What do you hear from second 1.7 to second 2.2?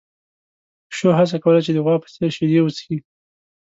د غوا په